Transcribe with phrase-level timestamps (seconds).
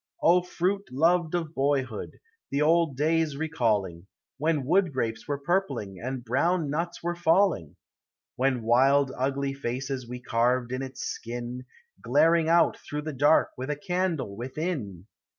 [0.23, 2.19] O, fruit loved of boyhood!
[2.49, 4.07] the old days recalling;
[4.39, 7.75] When wood grapes were purpling and brown nuts were falling!
[8.35, 11.65] When wild, ugly faces we carved in its skin,
[12.01, 15.05] Glaring out through the dark with a candle within